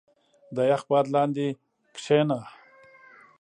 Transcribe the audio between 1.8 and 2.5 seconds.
کښېنه.